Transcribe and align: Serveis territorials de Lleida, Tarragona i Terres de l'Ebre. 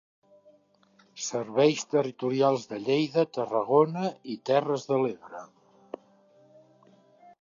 Serveis 1.25 1.83
territorials 1.91 2.65
de 2.73 2.79
Lleida, 2.87 3.27
Tarragona 3.39 4.09
i 4.37 4.41
Terres 4.51 4.89
de 4.93 4.99
l'Ebre. 5.05 5.47